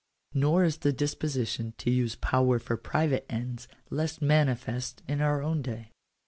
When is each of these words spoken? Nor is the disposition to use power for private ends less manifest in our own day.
Nor 0.33 0.63
is 0.63 0.77
the 0.79 0.91
disposition 0.91 1.75
to 1.77 1.91
use 1.91 2.15
power 2.15 2.57
for 2.57 2.75
private 2.75 3.23
ends 3.31 3.67
less 3.91 4.19
manifest 4.19 5.03
in 5.07 5.21
our 5.21 5.43
own 5.43 5.61
day. 5.61 5.91